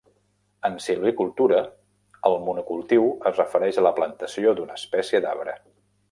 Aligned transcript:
En 0.69 0.77
silvicultura, 0.83 1.59
el 2.29 2.37
monocultiu 2.47 3.05
es 3.31 3.37
refereix 3.41 3.77
a 3.81 3.87
la 3.89 3.95
plantació 4.01 4.55
d'una 4.61 4.79
espècie 4.83 5.21
d'arbre. 5.27 5.55